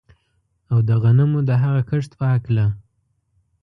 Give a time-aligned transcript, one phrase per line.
[0.71, 2.65] او د غنمو د هغه کښت په هکله